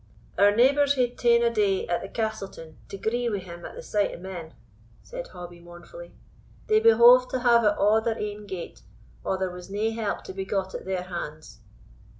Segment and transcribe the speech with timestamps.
[0.35, 3.83] "Our neighbours hae taen a day at the Castleton to gree wi' him at the
[3.83, 4.55] sight o' men,"
[5.03, 6.15] said Hobbie, mournfully;
[6.65, 8.81] "they behoved to have it a' their ain gate,
[9.23, 11.59] or there was nae help to be got at their hands."